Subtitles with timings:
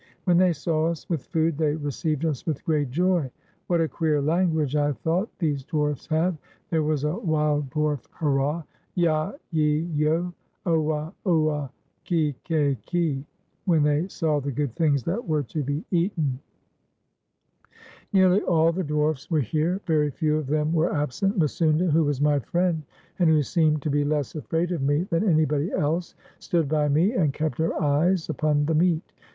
[0.23, 3.29] When they saw us with food they received us with great joy.
[3.67, 6.35] "What a queer language," I thought, "these dwarfs have!"
[6.71, 9.77] There was a wild dwarf hurra," Fa / ye!
[9.93, 10.33] yo!
[10.65, 11.13] Oua!
[11.27, 11.69] oua!
[12.03, 12.07] Ke!
[12.07, 12.33] ki
[12.73, 13.25] ke ki!"
[13.65, 16.39] when they saw the good things that were to be eaten.
[18.11, 20.73] 415 WESTERN AND CENTRAL AFRICA Nearly all the dwarfs were here; very few of them
[20.73, 21.37] were absent.
[21.37, 22.81] Misounda, who was my friend,
[23.19, 27.11] and who seemed to be less afraid of me than anybody else, stood by me,
[27.13, 29.03] and kept her eyes upon the meat.